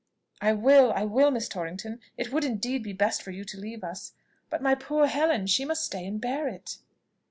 [0.41, 1.99] "I will I will, Miss Torrington.
[2.17, 4.13] It would, indeed, be best for you to leave us.
[4.49, 6.79] But my poor Helen, she must stay and bear it."